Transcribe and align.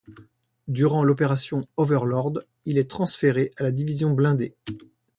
Durant 0.67 1.03
l'opération 1.03 1.61
Overlord 1.77 2.41
il 2.65 2.79
est 2.79 2.89
transféré 2.89 3.51
à 3.59 3.61
la 3.61 3.71
division 3.71 4.09
blindée. 4.13 4.55